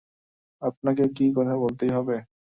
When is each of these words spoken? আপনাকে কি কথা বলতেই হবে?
আপনাকে 0.61 1.03
কি 1.15 1.25
কথা 1.37 1.55
বলতেই 1.57 1.91
হবে? 1.91 2.15